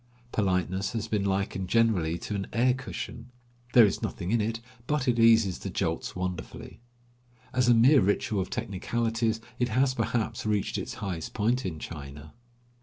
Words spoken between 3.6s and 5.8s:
There is nothing in it, but it eases the